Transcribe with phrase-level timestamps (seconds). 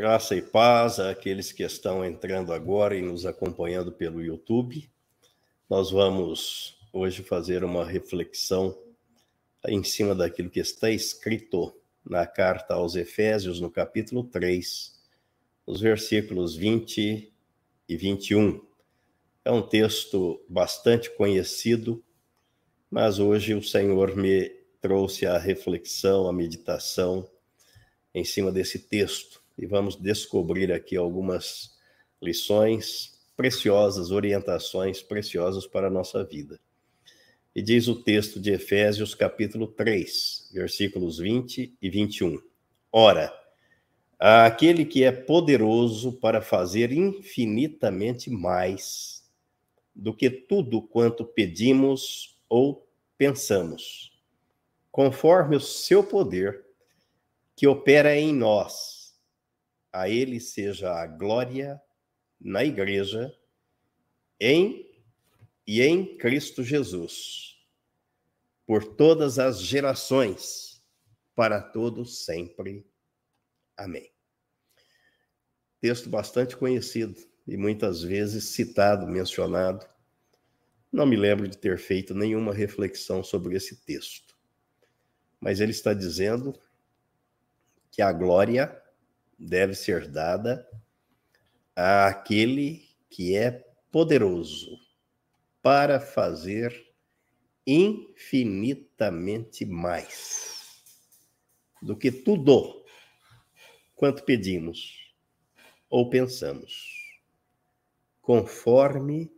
[0.00, 4.90] Graça e paz àqueles que estão entrando agora e nos acompanhando pelo YouTube.
[5.68, 8.74] Nós vamos hoje fazer uma reflexão
[9.68, 14.98] em cima daquilo que está escrito na carta aos Efésios, no capítulo 3,
[15.66, 17.30] os versículos 20
[17.86, 18.58] e 21.
[19.44, 22.02] É um texto bastante conhecido,
[22.90, 24.48] mas hoje o Senhor me
[24.80, 27.28] trouxe a reflexão, a meditação
[28.14, 31.78] em cima desse texto e vamos descobrir aqui algumas
[32.20, 36.58] lições preciosas, orientações preciosas para a nossa vida.
[37.54, 42.40] E diz o texto de Efésios, capítulo 3, versículos 20 e 21.
[42.90, 43.30] Ora,
[44.18, 49.28] aquele que é poderoso para fazer infinitamente mais
[49.94, 52.88] do que tudo quanto pedimos ou
[53.18, 54.18] pensamos,
[54.90, 56.64] conforme o seu poder
[57.54, 58.99] que opera em nós
[59.92, 61.80] a ele seja a glória
[62.40, 63.34] na igreja,
[64.38, 64.88] em
[65.66, 67.56] e em Cristo Jesus,
[68.66, 70.82] por todas as gerações,
[71.34, 72.86] para todos sempre.
[73.76, 74.10] Amém.
[75.80, 77.14] Texto bastante conhecido
[77.46, 79.86] e muitas vezes citado, mencionado.
[80.92, 84.36] Não me lembro de ter feito nenhuma reflexão sobre esse texto.
[85.40, 86.58] Mas ele está dizendo
[87.90, 88.80] que a glória
[89.40, 90.68] deve ser dada
[91.74, 93.50] àquele que é
[93.90, 94.78] poderoso
[95.62, 96.94] para fazer
[97.66, 100.84] infinitamente mais
[101.80, 102.84] do que tudo
[103.96, 105.14] quanto pedimos
[105.88, 106.84] ou pensamos,
[108.20, 109.32] conforme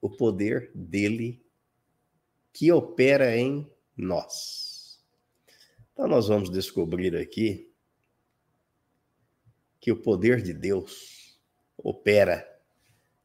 [0.00, 1.44] o poder dele
[2.52, 5.04] que opera em nós.
[5.92, 7.67] Então, nós vamos descobrir aqui
[9.80, 11.38] que o poder de Deus
[11.76, 12.46] opera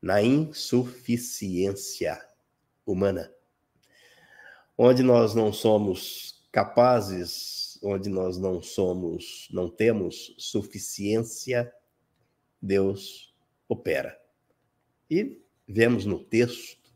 [0.02, 2.22] na insuficiência
[2.86, 3.34] humana,
[4.78, 11.74] onde nós não somos capazes, onde nós não somos, não temos suficiência,
[12.62, 13.34] Deus
[13.68, 14.20] opera.
[15.10, 16.94] E vemos no texto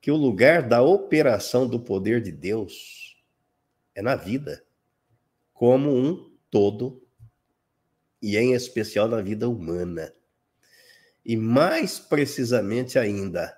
[0.00, 3.22] que o lugar da operação do poder de Deus
[3.94, 4.64] é na vida,
[5.52, 7.06] como um todo
[8.20, 10.14] e em especial na vida humana.
[11.24, 13.56] E mais precisamente ainda,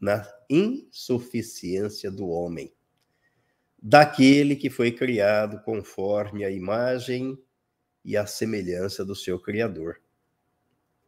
[0.00, 2.72] na insuficiência do homem,
[3.80, 7.38] daquele que foi criado conforme a imagem
[8.04, 10.00] e a semelhança do seu Criador.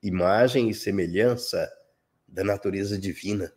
[0.02, 1.70] Imagem e semelhança
[2.26, 3.52] da natureza divina,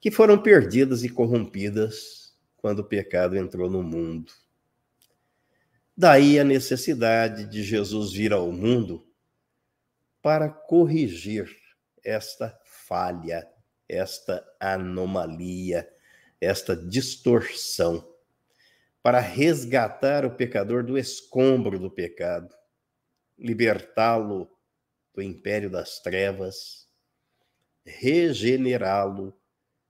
[0.00, 4.32] que foram perdidas e corrompidas quando o pecado entrou no mundo.
[5.98, 9.10] Daí a necessidade de Jesus vir ao mundo
[10.20, 11.48] para corrigir
[12.04, 13.48] esta falha,
[13.88, 15.88] esta anomalia,
[16.38, 18.06] esta distorção,
[19.02, 22.54] para resgatar o pecador do escombro do pecado,
[23.38, 24.50] libertá-lo
[25.14, 26.90] do império das trevas,
[27.86, 29.34] regenerá-lo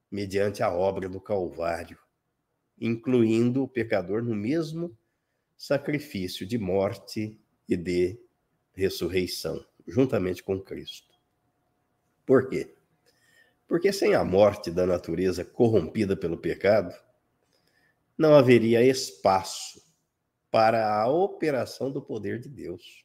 [0.08, 1.98] mediante a obra do Calvário,
[2.78, 4.96] incluindo o pecador no mesmo
[5.56, 8.20] sacrifício de morte e de
[8.74, 11.14] ressurreição, juntamente com Cristo.
[12.24, 12.74] Por quê?
[13.66, 16.94] Porque sem a morte da natureza corrompida pelo pecado,
[18.16, 19.82] não haveria espaço
[20.50, 23.04] para a operação do poder de Deus.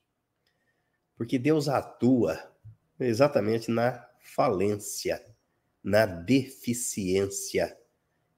[1.15, 2.51] Porque Deus atua
[2.99, 5.23] exatamente na falência,
[5.83, 7.77] na deficiência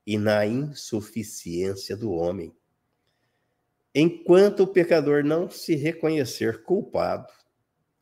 [0.06, 2.56] e na insuficiência do homem.
[3.96, 7.32] Enquanto o pecador não se reconhecer culpado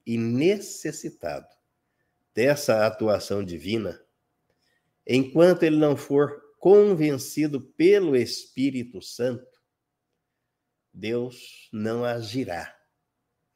[0.05, 1.47] e necessitado
[2.33, 4.01] dessa atuação divina,
[5.05, 9.59] enquanto ele não for convencido pelo Espírito Santo,
[10.93, 12.77] Deus não agirá,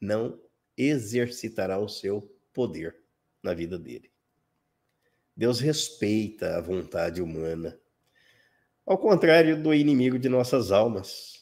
[0.00, 0.40] não
[0.76, 2.22] exercitará o seu
[2.52, 2.96] poder
[3.42, 4.10] na vida dele.
[5.34, 7.78] Deus respeita a vontade humana,
[8.84, 11.35] ao contrário do inimigo de nossas almas,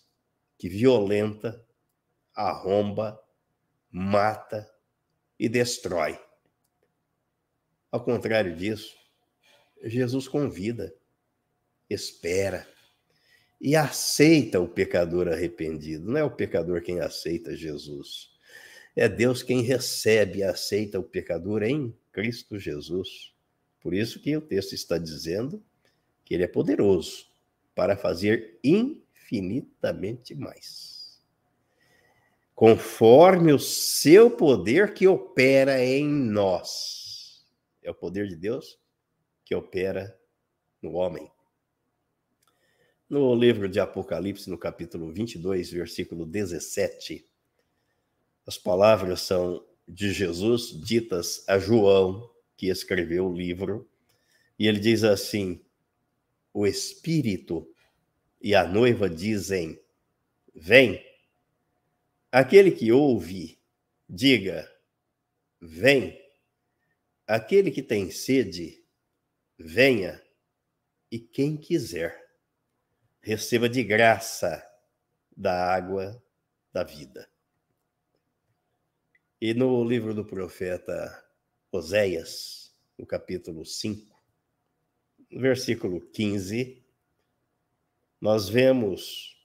[0.58, 1.64] que violenta,
[2.34, 3.20] arromba,
[3.90, 4.68] mata
[5.38, 6.18] e destrói.
[7.90, 8.96] Ao contrário disso,
[9.82, 10.94] Jesus convida,
[11.88, 12.66] espera
[13.60, 16.10] e aceita o pecador arrependido.
[16.10, 18.32] Não é o pecador quem aceita Jesus.
[18.96, 23.32] É Deus quem recebe e aceita o pecador em Cristo Jesus.
[23.80, 25.62] Por isso que o texto está dizendo
[26.24, 27.26] que ele é poderoso
[27.74, 29.03] para fazer in
[29.34, 30.94] infinitamente mais.
[32.54, 37.44] conforme o seu poder que opera em nós.
[37.82, 38.78] É o poder de Deus
[39.44, 40.16] que opera
[40.80, 41.30] no homem.
[43.10, 47.26] No livro de Apocalipse, no capítulo 22, versículo 17,
[48.46, 53.86] as palavras são de Jesus ditas a João, que escreveu o livro,
[54.58, 55.60] e ele diz assim:
[56.52, 57.68] O Espírito
[58.44, 59.82] e a noiva dizem:
[60.54, 61.02] Vem.
[62.30, 63.58] Aquele que ouve,
[64.06, 64.70] diga:
[65.58, 66.22] Vem.
[67.26, 68.84] Aquele que tem sede,
[69.58, 70.22] venha.
[71.10, 72.22] E quem quiser,
[73.22, 74.62] receba de graça
[75.34, 76.22] da água
[76.70, 77.26] da vida.
[79.40, 81.24] E no livro do profeta
[81.72, 84.22] Oséias, no capítulo 5,
[85.30, 86.83] versículo 15,
[88.24, 89.38] nós vemos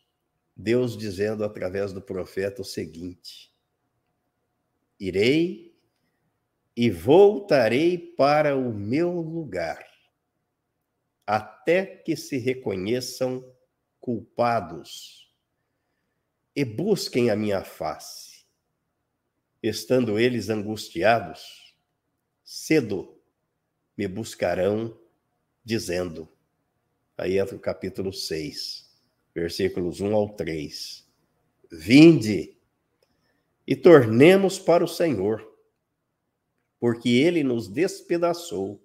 [0.56, 3.54] Deus dizendo através do profeta o seguinte:
[4.98, 5.78] Irei
[6.78, 9.86] e voltarei para o meu lugar,
[11.28, 13.46] até que se reconheçam
[14.00, 15.30] culpados
[16.56, 18.46] e busquem a minha face.
[19.62, 21.76] Estando eles angustiados,
[22.46, 23.22] cedo
[23.98, 24.98] me buscarão,
[25.66, 26.32] dizendo:
[27.20, 28.90] Aí entra o capítulo 6,
[29.36, 31.06] versículos 1 ao 3.
[31.70, 32.58] Vinde
[33.68, 35.46] e tornemos para o Senhor,
[36.80, 38.82] porque ele nos despedaçou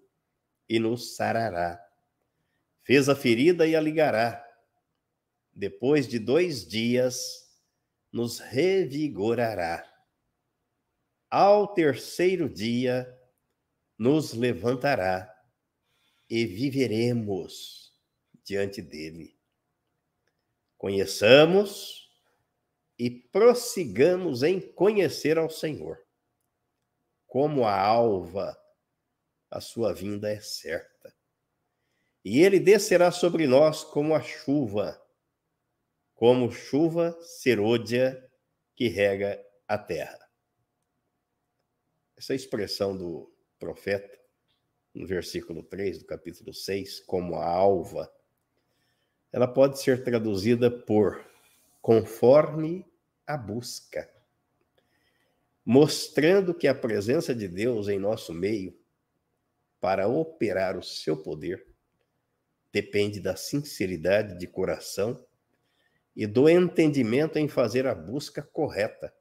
[0.69, 1.81] e nos sarará.
[2.83, 4.45] Fez a ferida e a ligará.
[5.55, 7.49] Depois de dois dias,
[8.11, 9.89] nos revigorará.
[11.31, 13.17] Ao terceiro dia,
[13.97, 15.33] nos levantará
[16.29, 17.84] e viveremos
[18.45, 19.37] diante dele.
[20.77, 22.11] Conheçamos
[22.99, 26.05] e prossigamos em conhecer ao Senhor.
[27.27, 28.57] Como a alva,
[29.51, 31.15] a sua vinda é certa.
[32.25, 35.01] E ele descerá sobre nós como a chuva,
[36.15, 38.31] como chuva serôdia
[38.75, 40.19] que rega a terra.
[42.17, 44.19] Essa expressão do profeta,
[44.95, 48.11] no versículo 3 do capítulo 6, como a alva,
[49.35, 51.29] ela pode ser traduzida por
[51.83, 52.87] conforme
[53.27, 54.09] a busca,
[55.67, 58.79] mostrando que a presença de Deus em nosso meio
[59.81, 61.67] para operar o seu poder
[62.73, 65.27] depende da sinceridade de coração
[66.15, 69.13] e do entendimento em fazer a busca correta,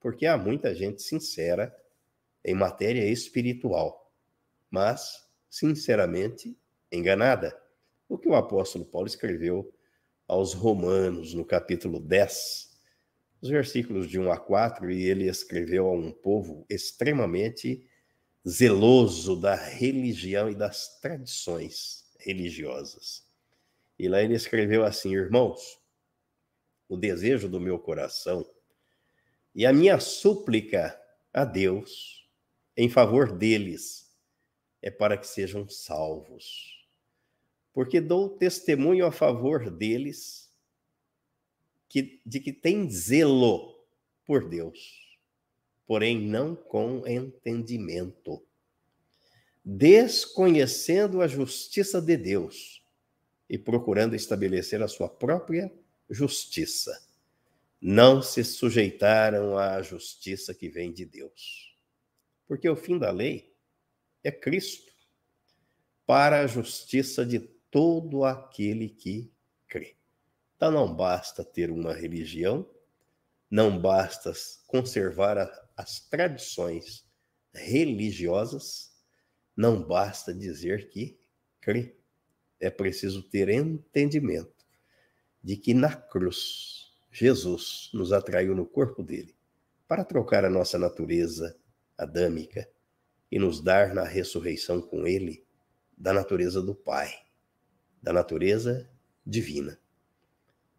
[0.00, 1.72] porque há muita gente sincera
[2.44, 4.12] em matéria espiritual,
[4.68, 6.58] mas sinceramente
[6.90, 7.56] enganada
[8.10, 9.72] o que o apóstolo Paulo escreveu
[10.26, 12.76] aos Romanos, no capítulo 10,
[13.40, 17.88] os versículos de 1 a 4, e ele escreveu a um povo extremamente
[18.46, 23.24] zeloso da religião e das tradições religiosas.
[23.96, 25.78] E lá ele escreveu assim: Irmãos,
[26.88, 28.44] o desejo do meu coração
[29.54, 31.00] e a minha súplica
[31.32, 32.28] a Deus
[32.76, 34.12] em favor deles
[34.82, 36.79] é para que sejam salvos
[37.72, 40.50] porque dou testemunho a favor deles
[41.88, 43.84] que, de que tem zelo
[44.24, 45.18] por Deus,
[45.86, 48.44] porém não com entendimento,
[49.64, 52.84] desconhecendo a justiça de Deus
[53.48, 55.72] e procurando estabelecer a sua própria
[56.08, 57.04] justiça.
[57.80, 61.76] Não se sujeitaram à justiça que vem de Deus.
[62.46, 63.52] Porque o fim da lei
[64.22, 64.92] é Cristo
[66.06, 69.32] para a justiça de todo aquele que
[69.68, 69.96] crê.
[70.56, 72.68] Então não basta ter uma religião,
[73.50, 74.32] não basta
[74.66, 77.06] conservar a, as tradições
[77.52, 78.92] religiosas,
[79.56, 81.18] não basta dizer que
[81.60, 81.96] crê.
[82.58, 84.66] É preciso ter entendimento
[85.42, 89.34] de que na cruz Jesus nos atraiu no corpo dele
[89.88, 91.58] para trocar a nossa natureza
[91.96, 92.68] adâmica
[93.32, 95.44] e nos dar na ressurreição com ele
[95.96, 97.29] da natureza do Pai
[98.02, 98.88] da natureza
[99.24, 99.78] divina.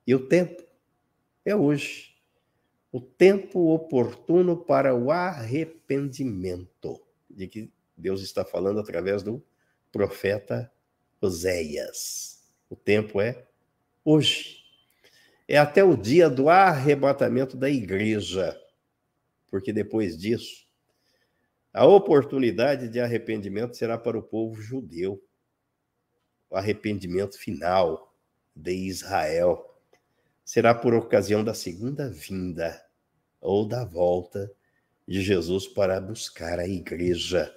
[0.06, 0.64] E o tempo
[1.46, 2.16] é hoje.
[2.92, 9.44] O tempo oportuno para o arrependimento, de que Deus está falando através do
[9.92, 10.72] profeta
[11.22, 12.44] Oséias.
[12.70, 13.46] O tempo é
[14.04, 14.62] hoje.
[15.48, 18.60] É até o dia do arrebatamento da igreja,
[19.50, 20.66] porque depois disso,
[21.74, 25.22] a oportunidade de arrependimento será para o povo judeu
[26.52, 28.14] o arrependimento final
[28.54, 29.74] de Israel
[30.44, 32.86] será por ocasião da segunda vinda
[33.40, 34.52] ou da volta
[35.08, 37.56] de Jesus para buscar a igreja.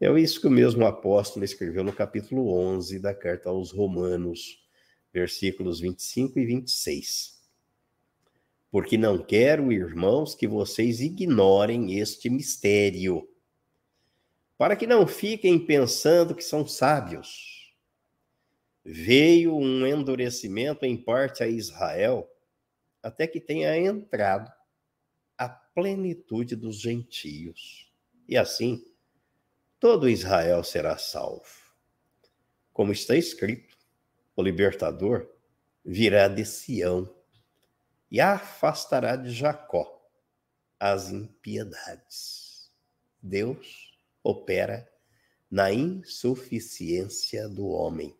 [0.00, 4.66] É isso que o mesmo apóstolo escreveu no capítulo 11 da carta aos Romanos,
[5.12, 7.42] versículos 25 e 26.
[8.70, 13.28] Porque não quero, irmãos, que vocês ignorem este mistério,
[14.56, 17.53] para que não fiquem pensando que são sábios.
[18.84, 22.30] Veio um endurecimento em parte a Israel,
[23.02, 24.52] até que tenha entrado
[25.38, 27.90] a plenitude dos gentios.
[28.28, 28.84] E assim,
[29.80, 31.64] todo Israel será salvo.
[32.72, 33.76] Como está escrito,
[34.36, 35.30] o libertador
[35.84, 37.14] virá de Sião
[38.10, 39.94] e afastará de Jacó
[40.78, 42.70] as impiedades.
[43.22, 44.86] Deus opera
[45.50, 48.14] na insuficiência do homem.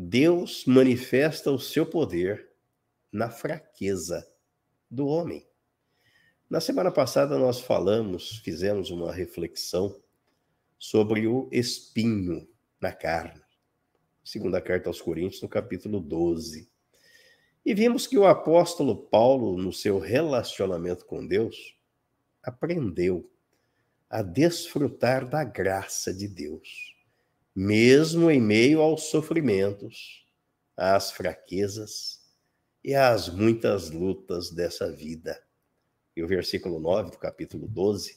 [0.00, 2.48] Deus manifesta o seu poder
[3.10, 4.24] na fraqueza
[4.88, 5.44] do homem.
[6.48, 10.00] Na semana passada nós falamos, fizemos uma reflexão
[10.78, 12.48] sobre o espinho
[12.80, 13.42] na carne.
[14.22, 16.70] Segunda carta aos Coríntios, no capítulo 12.
[17.66, 21.76] E vimos que o apóstolo Paulo, no seu relacionamento com Deus,
[22.40, 23.28] aprendeu
[24.08, 26.96] a desfrutar da graça de Deus,
[27.58, 30.24] mesmo em meio aos sofrimentos,
[30.76, 32.20] às fraquezas
[32.84, 35.42] e às muitas lutas dessa vida.
[36.14, 38.16] E o versículo 9 do capítulo 12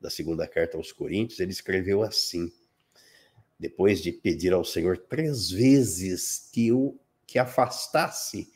[0.00, 2.52] da segunda carta aos Coríntios, ele escreveu assim:
[3.56, 8.52] depois de pedir ao Senhor três vezes que o que afastasse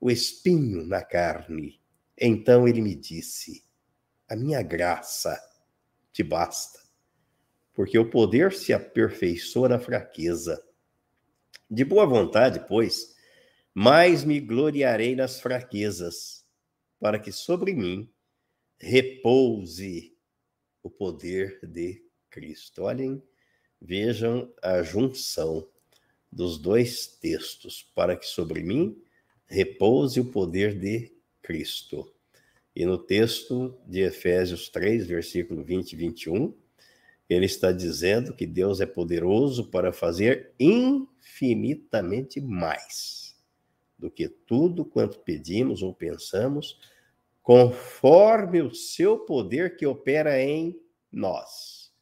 [0.00, 1.78] o espinho na carne,
[2.18, 3.62] então ele me disse:
[4.26, 5.38] A minha graça
[6.10, 6.80] te basta,
[7.74, 10.62] porque o poder se aperfeiçoa na fraqueza.
[11.68, 13.14] De boa vontade, pois,
[13.74, 16.46] mais me gloriarei nas fraquezas,
[17.00, 18.08] para que sobre mim
[18.78, 20.16] repouse
[20.82, 22.82] o poder de Cristo.
[22.82, 23.20] Olhem,
[23.80, 25.68] vejam a junção
[26.30, 29.02] dos dois textos, para que sobre mim
[29.46, 31.12] repouse o poder de
[31.42, 32.12] Cristo.
[32.74, 36.54] E no texto de Efésios 3, versículo 20 e 21,
[37.28, 43.34] ele está dizendo que Deus é poderoso para fazer infinitamente mais
[43.98, 46.78] do que tudo quanto pedimos ou pensamos
[47.42, 51.92] conforme o seu poder que opera em nós.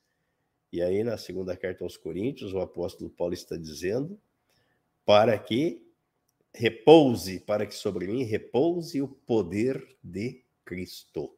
[0.72, 4.18] E aí, na segunda carta aos Coríntios, o apóstolo Paulo está dizendo:
[5.04, 5.86] para que
[6.54, 11.36] repouse, para que sobre mim repouse o poder de Cristo.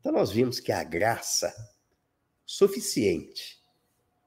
[0.00, 1.52] Então, nós vimos que a graça
[2.50, 3.62] suficiente,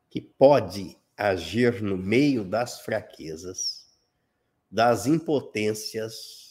[0.07, 3.89] que pode agir no meio das fraquezas,
[4.69, 6.41] das impotências,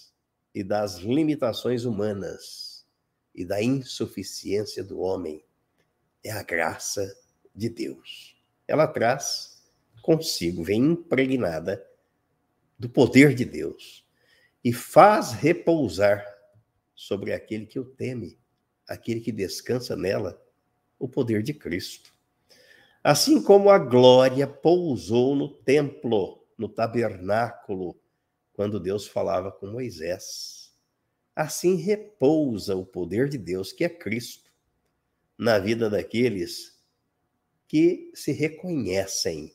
[0.55, 2.87] e das limitações humanas
[3.35, 5.45] e da insuficiência do homem
[6.25, 7.17] é a graça
[7.55, 8.37] de Deus.
[8.67, 9.63] Ela traz
[10.03, 11.87] consigo, vem impregnada
[12.79, 14.05] do poder de Deus
[14.65, 16.25] e faz repousar
[16.95, 18.39] sobre aquele que o teme,
[18.87, 20.41] aquele que descansa nela,
[21.01, 22.15] o poder de Cristo.
[23.03, 27.99] Assim como a glória pousou no templo, no tabernáculo,
[28.53, 30.73] quando Deus falava com Moisés.
[31.35, 34.51] Assim repousa o poder de Deus, que é Cristo,
[35.39, 36.79] na vida daqueles
[37.67, 39.55] que se reconhecem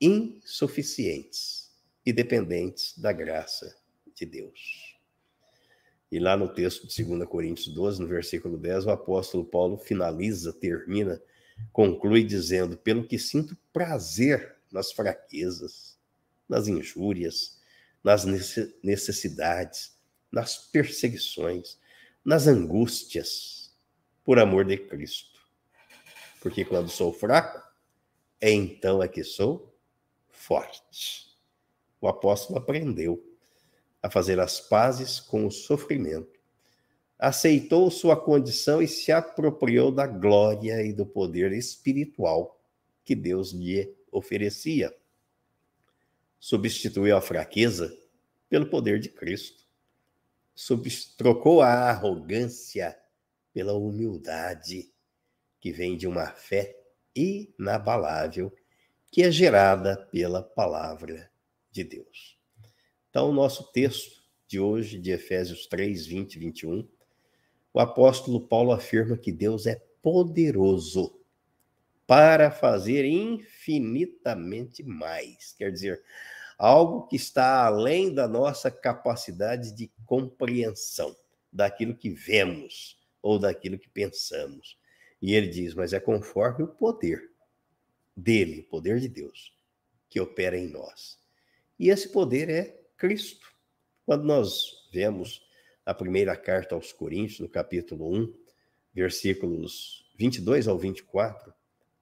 [0.00, 1.70] insuficientes
[2.06, 3.76] e dependentes da graça
[4.14, 4.91] de Deus.
[6.12, 10.52] E lá no texto de 2 Coríntios 12, no versículo 10, o apóstolo Paulo finaliza,
[10.52, 11.18] termina,
[11.72, 15.98] conclui dizendo: Pelo que sinto prazer nas fraquezas,
[16.46, 17.58] nas injúrias,
[18.04, 19.96] nas necessidades,
[20.30, 21.78] nas perseguições,
[22.22, 23.74] nas angústias,
[24.22, 25.40] por amor de Cristo.
[26.42, 27.58] Porque quando sou fraco,
[28.38, 29.74] é então é que sou
[30.28, 31.34] forte.
[32.02, 33.31] O apóstolo aprendeu
[34.02, 36.40] a fazer as pazes com o sofrimento,
[37.18, 42.60] aceitou sua condição e se apropriou da glória e do poder espiritual
[43.04, 44.92] que Deus lhe oferecia
[46.42, 47.96] substituiu a fraqueza
[48.50, 49.64] pelo poder de Cristo.
[51.16, 52.98] Trocou a arrogância
[53.52, 54.92] pela humildade
[55.60, 56.76] que vem de uma fé
[57.14, 58.52] inabalável
[59.08, 61.30] que é gerada pela palavra
[61.70, 62.41] de Deus.
[63.12, 66.88] Então, o nosso texto de hoje, de Efésios 3, 20 e 21,
[67.74, 71.20] o apóstolo Paulo afirma que Deus é poderoso
[72.06, 75.52] para fazer infinitamente mais.
[75.58, 76.02] Quer dizer,
[76.56, 81.14] algo que está além da nossa capacidade de compreensão.
[81.52, 84.78] daquilo que vemos ou daquilo que pensamos.
[85.20, 87.30] E ele diz: Mas é conforme o poder
[88.16, 89.54] dele, o poder de Deus,
[90.08, 91.20] que opera em nós.
[91.78, 93.52] E esse poder é Cristo.
[94.06, 95.44] Quando nós vemos
[95.84, 98.32] a primeira carta aos Coríntios, no capítulo 1,
[98.94, 101.52] versículos 22 ao 24,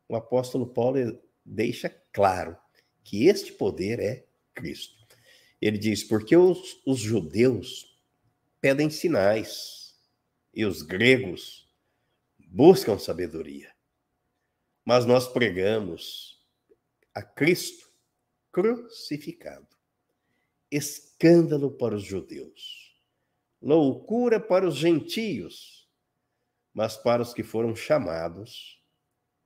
[0.06, 2.54] o apóstolo Paulo deixa claro
[3.02, 4.94] que este poder é Cristo.
[5.58, 7.98] Ele diz: porque os, os judeus
[8.60, 9.98] pedem sinais
[10.52, 11.66] e os gregos
[12.46, 13.74] buscam sabedoria.
[14.84, 16.46] Mas nós pregamos
[17.14, 17.90] a Cristo
[18.52, 19.79] crucificado.
[20.70, 23.00] Escândalo para os judeus,
[23.60, 25.88] loucura para os gentios,
[26.72, 28.80] mas para os que foram chamados,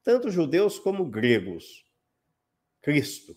[0.03, 1.85] tanto judeus como gregos,
[2.83, 3.37] Cristo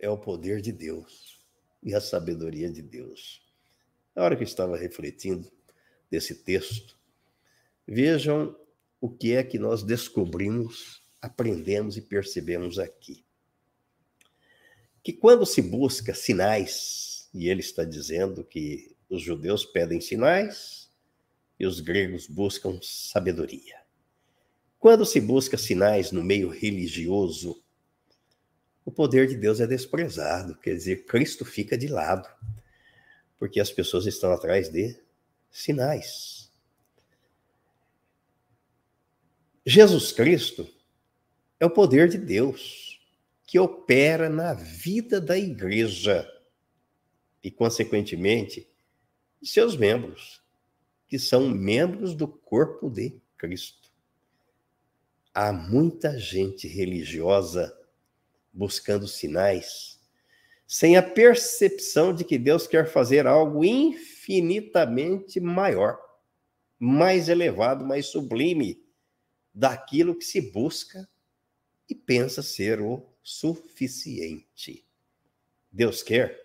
[0.00, 1.38] é o poder de Deus
[1.82, 3.42] e a sabedoria de Deus.
[4.14, 5.50] Na hora que estava refletindo
[6.10, 6.98] desse texto,
[7.86, 8.56] vejam
[9.00, 13.24] o que é que nós descobrimos, aprendemos e percebemos aqui.
[15.02, 17.01] Que quando se busca sinais,
[17.32, 20.90] e ele está dizendo que os judeus pedem sinais
[21.58, 23.80] e os gregos buscam sabedoria.
[24.78, 27.62] Quando se busca sinais no meio religioso,
[28.84, 32.28] o poder de Deus é desprezado, quer dizer, Cristo fica de lado,
[33.38, 34.98] porque as pessoas estão atrás de
[35.50, 36.50] sinais.
[39.64, 40.68] Jesus Cristo
[41.60, 43.00] é o poder de Deus
[43.46, 46.28] que opera na vida da igreja
[47.42, 48.68] e, consequentemente,
[49.42, 50.42] seus membros,
[51.08, 53.90] que são membros do corpo de Cristo.
[55.34, 57.76] Há muita gente religiosa
[58.52, 60.00] buscando sinais,
[60.66, 65.98] sem a percepção de que Deus quer fazer algo infinitamente maior,
[66.78, 68.82] mais elevado, mais sublime
[69.54, 71.08] daquilo que se busca
[71.88, 74.86] e pensa ser o suficiente.
[75.70, 76.41] Deus quer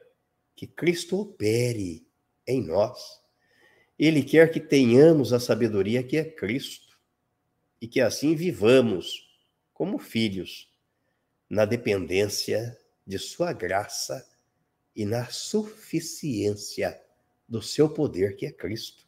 [0.57, 2.05] que Cristo opere
[2.47, 3.21] em nós.
[3.97, 6.97] Ele quer que tenhamos a sabedoria que é Cristo
[7.79, 9.29] e que assim vivamos
[9.71, 10.67] como filhos
[11.47, 14.27] na dependência de Sua graça
[14.95, 16.99] e na suficiência
[17.47, 19.07] do seu poder, que é Cristo.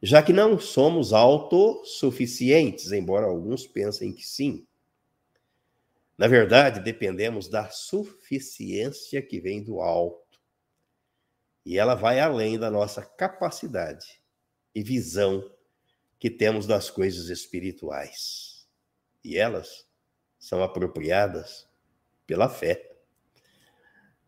[0.00, 4.64] Já que não somos autossuficientes, embora alguns pensem que sim.
[6.16, 10.21] Na verdade, dependemos da suficiência que vem do alto.
[11.64, 14.20] E ela vai além da nossa capacidade
[14.74, 15.50] e visão
[16.18, 18.66] que temos das coisas espirituais.
[19.24, 19.86] E elas
[20.38, 21.68] são apropriadas
[22.26, 22.90] pela fé.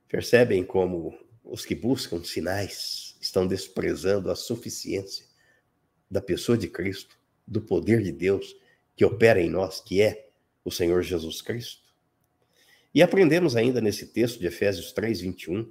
[0.09, 5.27] Percebem como os que buscam sinais estão desprezando a suficiência
[6.11, 8.57] da pessoa de Cristo, do poder de Deus
[8.97, 10.29] que opera em nós, que é
[10.65, 11.83] o Senhor Jesus Cristo?
[12.95, 15.71] E aprendemos ainda nesse texto de Efésios 3, 21,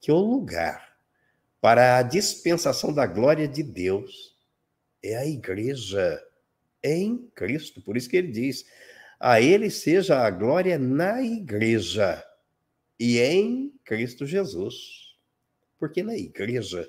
[0.00, 0.96] que o lugar
[1.60, 4.36] para a dispensação da glória de Deus
[5.02, 6.22] é a igreja
[6.82, 7.80] em Cristo.
[7.82, 8.64] Por isso que ele diz:
[9.18, 12.24] a ele seja a glória na igreja
[12.98, 15.16] e em Cristo Jesus.
[15.78, 16.88] Porque na igreja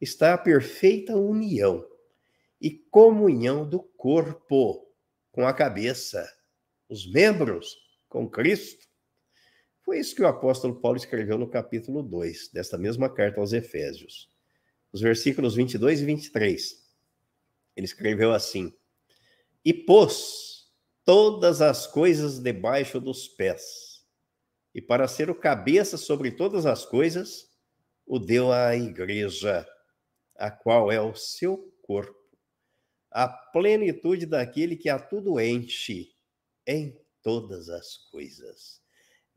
[0.00, 1.84] está a perfeita união
[2.60, 4.86] e comunhão do corpo
[5.30, 6.28] com a cabeça,
[6.88, 7.76] os membros
[8.08, 8.87] com Cristo.
[9.88, 14.30] Foi isso que o apóstolo Paulo escreveu no capítulo 2 desta mesma carta aos Efésios,
[14.92, 16.86] os versículos 22 e 23.
[17.74, 18.70] Ele escreveu assim:
[19.64, 20.70] E pôs
[21.06, 24.04] todas as coisas debaixo dos pés.
[24.74, 27.48] E para ser o cabeça sobre todas as coisas,
[28.06, 29.66] o deu à igreja,
[30.36, 32.36] a qual é o seu corpo,
[33.10, 36.12] a plenitude daquele que a tudo enche
[36.66, 38.86] em todas as coisas.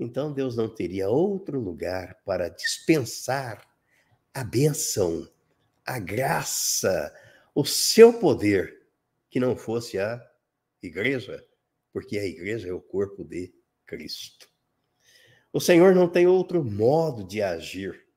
[0.02, 3.66] Então Deus não teria outro lugar para dispensar
[4.34, 5.30] a bênção,
[5.86, 7.14] a graça,
[7.54, 8.82] o seu poder,
[9.30, 10.22] que não fosse a
[10.82, 11.46] igreja
[11.92, 13.54] porque a igreja é o corpo de
[13.86, 14.50] Cristo.
[15.52, 18.08] O Senhor não tem outro modo de agir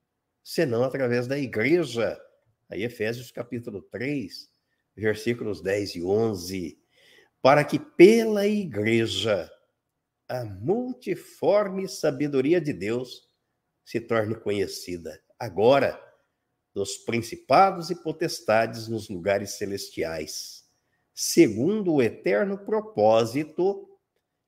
[0.42, 2.20] senão através da igreja.
[2.70, 4.48] Aí Efésios capítulo 3,
[4.96, 6.78] versículos 10 e 11,
[7.42, 9.50] para que pela igreja
[10.28, 13.28] a multiforme sabedoria de Deus
[13.84, 16.00] se torne conhecida agora
[16.72, 20.64] dos principados e potestades nos lugares celestiais
[21.12, 23.88] segundo o eterno propósito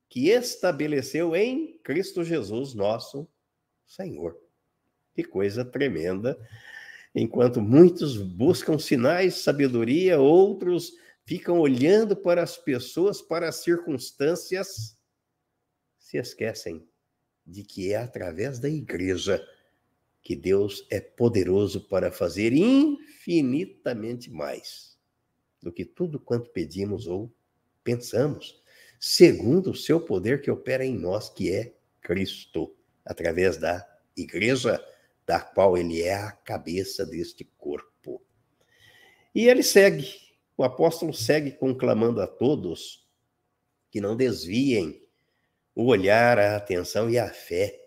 [0.09, 3.27] que estabeleceu em Cristo Jesus, nosso
[3.85, 4.37] Senhor.
[5.13, 6.37] Que coisa tremenda
[7.19, 10.93] Enquanto muitos buscam sinais sabedoria, outros
[11.25, 14.96] ficam olhando para as pessoas, para as circunstâncias,
[16.07, 16.87] se esquecem
[17.45, 19.45] de que é através da igreja
[20.21, 24.97] que Deus é poderoso para fazer infinitamente mais
[25.61, 27.29] do que tudo quanto pedimos ou
[27.83, 28.63] pensamos,
[28.97, 34.81] segundo o seu poder que opera em nós, que é Cristo, através da igreja,
[35.25, 38.21] da qual ele é a cabeça deste corpo.
[39.35, 40.07] E ele segue,
[40.55, 43.05] o apóstolo segue conclamando a todos
[43.91, 45.05] que não desviem
[45.79, 47.79] o olhar, a atenção e a fé,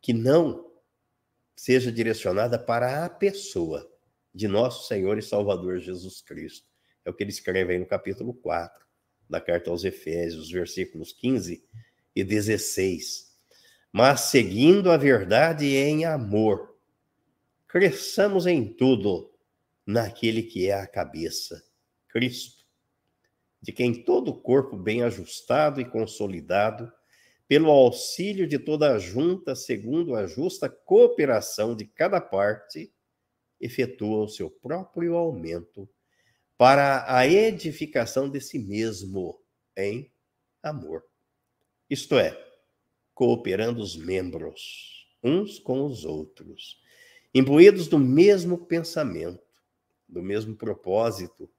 [0.00, 0.72] que não
[1.54, 3.86] seja direcionada para a pessoa
[4.34, 6.66] de nosso Senhor e Salvador Jesus Cristo.
[7.04, 8.82] É o que ele escreve aí no capítulo 4
[9.28, 11.62] da carta aos Efésios, versículos 15
[12.16, 13.30] e 16.
[13.92, 16.78] Mas seguindo a verdade em amor,
[17.66, 19.34] cresçamos em tudo
[19.86, 21.62] naquele que é a cabeça,
[22.08, 22.57] Cristo,
[23.60, 26.92] de quem todo o corpo bem ajustado e consolidado,
[27.46, 32.92] pelo auxílio de toda a junta, segundo a justa cooperação de cada parte,
[33.60, 35.88] efetua o seu próprio aumento
[36.56, 39.40] para a edificação de si mesmo
[39.76, 40.12] em
[40.62, 41.04] amor.
[41.88, 42.38] Isto é,
[43.14, 46.80] cooperando os membros uns com os outros,
[47.34, 49.42] imbuídos do mesmo pensamento,
[50.08, 51.50] do mesmo propósito,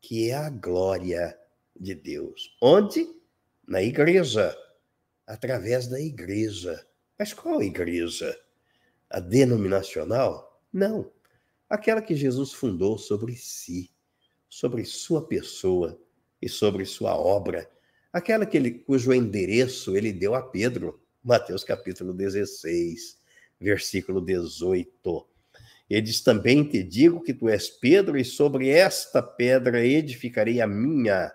[0.00, 1.36] que é a glória
[1.80, 2.54] de Deus.
[2.60, 3.08] Onde?
[3.66, 4.56] Na igreja,
[5.26, 6.86] através da igreja.
[7.18, 8.38] Mas qual igreja?
[9.08, 10.62] A denominacional?
[10.72, 11.10] Não.
[11.68, 13.90] Aquela que Jesus fundou sobre si
[14.50, 15.96] sobre sua pessoa
[16.42, 17.70] e sobre sua obra,
[18.12, 23.16] aquela que ele, cujo endereço ele deu a Pedro, Mateus capítulo 16,
[23.60, 25.28] versículo 18.
[25.88, 30.66] Ele diz também: Te digo que tu és Pedro, e sobre esta pedra edificarei a
[30.66, 31.32] minha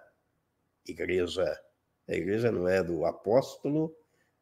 [0.88, 1.60] igreja.
[2.08, 3.96] A igreja não é do apóstolo,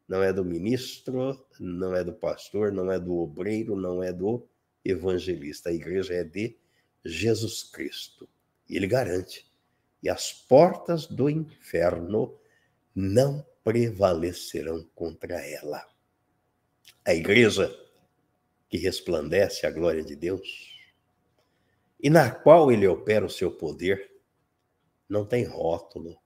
[0.08, 4.48] não é do ministro, não é do pastor, não é do obreiro, não é do
[4.84, 5.70] evangelista.
[5.70, 6.58] A igreja é de
[7.04, 8.28] Jesus Cristo.
[8.70, 9.52] E ele garante:
[10.02, 12.38] e as portas do inferno
[12.94, 15.88] não prevalecerão contra ela.
[17.06, 17.74] A igreja
[18.70, 20.74] que resplandece a glória de Deus
[22.04, 24.12] e na qual ele opera o seu poder,
[25.08, 26.22] não tem rótulo,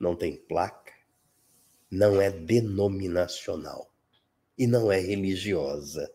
[0.00, 0.94] não tem placa,
[1.90, 3.92] não é denominacional
[4.56, 6.10] e não é religiosa.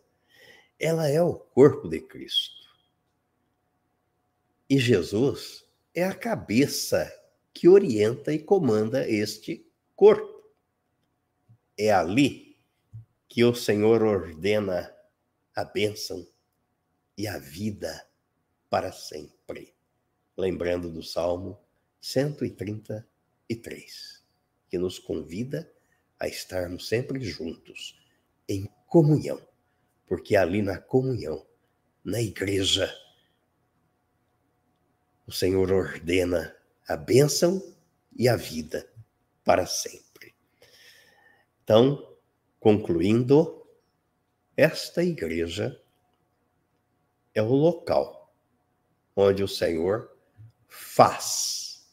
[0.79, 2.65] Ela é o corpo de Cristo.
[4.67, 7.13] E Jesus é a cabeça
[7.53, 10.51] que orienta e comanda este corpo.
[11.77, 12.57] É ali
[13.29, 14.93] que o Senhor ordena
[15.55, 16.27] a bênção
[17.17, 18.05] e a vida
[18.69, 19.73] para sempre.
[20.35, 21.57] Lembrando do Salmo
[23.49, 24.23] 133,
[24.69, 25.71] que nos convida
[26.19, 27.99] a estarmos sempre juntos,
[28.47, 29.41] em comunhão,
[30.07, 31.45] porque ali na comunhão,
[32.03, 32.93] na igreja,
[35.27, 36.55] o Senhor ordena
[36.87, 37.75] a bênção
[38.15, 38.87] e a vida
[39.43, 40.35] para sempre.
[41.63, 42.15] Então,
[42.59, 43.67] concluindo,
[44.55, 45.81] esta igreja
[47.33, 48.33] é o local
[49.15, 50.15] onde o Senhor
[50.67, 51.87] faz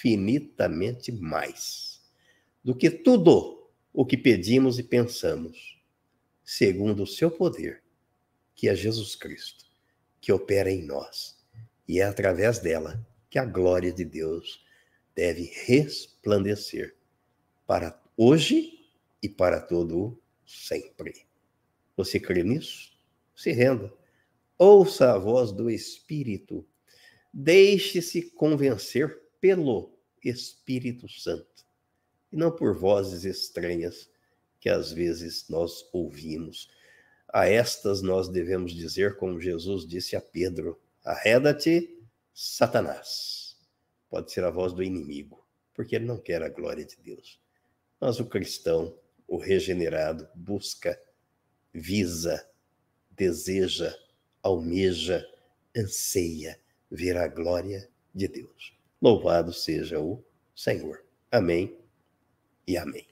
[0.00, 2.00] infinitamente mais
[2.64, 5.78] do que tudo o que pedimos e pensamos,
[6.42, 7.82] segundo o seu poder,
[8.54, 9.64] que é Jesus Cristo,
[10.20, 11.38] que opera em nós
[11.86, 14.64] e é através dela que a glória de Deus
[15.14, 16.96] deve resplandecer
[17.66, 18.88] para hoje
[19.22, 21.26] e para todo sempre.
[21.96, 22.92] Você crê nisso?
[23.34, 23.92] Se renda.
[24.58, 26.66] Ouça a voz do Espírito.
[27.32, 31.64] Deixe-se convencer pelo Espírito Santo
[32.32, 34.08] e não por vozes estranhas
[34.60, 36.70] que às vezes nós ouvimos.
[37.32, 41.98] A estas nós devemos dizer, como Jesus disse a Pedro: Arreda-te,
[42.34, 43.56] Satanás.
[44.08, 47.40] Pode ser a voz do inimigo, porque ele não quer a glória de Deus.
[48.00, 51.00] Mas o cristão, o regenerado, busca,
[51.72, 52.44] visa,
[53.10, 53.96] deseja,
[54.42, 55.24] almeja,
[55.76, 56.58] anseia
[56.90, 58.79] ver a glória de Deus.
[59.00, 60.22] Louvado seja o
[60.54, 61.02] Senhor.
[61.30, 61.78] Amém
[62.66, 63.06] e amém.